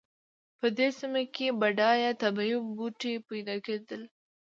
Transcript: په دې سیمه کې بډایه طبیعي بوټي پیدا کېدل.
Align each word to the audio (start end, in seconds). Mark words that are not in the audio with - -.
په 0.59 0.67
دې 0.77 0.87
سیمه 0.99 1.23
کې 1.35 1.47
بډایه 1.59 2.11
طبیعي 2.21 2.55
بوټي 2.75 3.13
پیدا 3.29 3.55
کېدل. 3.65 4.01